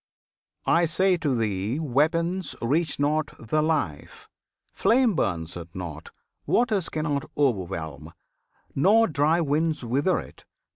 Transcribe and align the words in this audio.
I 0.65 0.85
say 0.85 1.15
to 1.17 1.35
thee 1.35 1.77
weapons 1.77 2.55
reach 2.59 2.99
not 2.99 3.33
the 3.37 3.61
Life; 3.61 4.27
Flame 4.71 5.13
burns 5.15 5.55
it 5.55 5.69
not, 5.75 6.09
waters 6.47 6.89
cannot 6.89 7.29
o'erwhelm, 7.37 8.11
Nor 8.73 9.05
dry 9.07 9.41
winds 9.41 9.83
wither 9.85 10.17
it. 10.19 10.43